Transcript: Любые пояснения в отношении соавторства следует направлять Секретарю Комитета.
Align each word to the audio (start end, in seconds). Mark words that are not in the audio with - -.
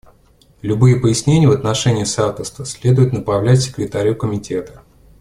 Любые 0.63 0.95
пояснения 0.95 1.47
в 1.47 1.51
отношении 1.51 2.05
соавторства 2.05 2.65
следует 2.65 3.13
направлять 3.13 3.61
Секретарю 3.61 4.15
Комитета. 4.15 4.81